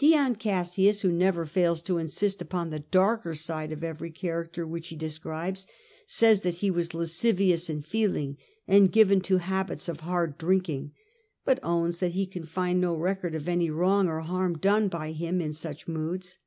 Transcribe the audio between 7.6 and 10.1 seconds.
in feeling, and given to habits of